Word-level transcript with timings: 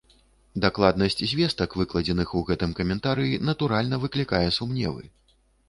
Дакладнасць 0.63 1.21
звестак, 1.31 1.75
выкладзеных 1.83 2.33
у 2.41 2.43
гэтым 2.49 2.73
каментарыі, 2.81 3.39
натуральна, 3.53 4.03
выклікае 4.07 4.45
сумневы. 4.59 5.01